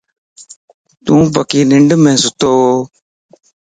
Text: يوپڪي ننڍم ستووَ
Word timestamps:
يوپڪي 1.05 1.59
ننڍم 1.69 2.03
ستووَ 2.23 2.71